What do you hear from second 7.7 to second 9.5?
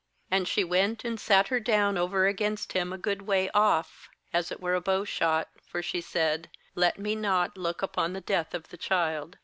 upon the death of the child.'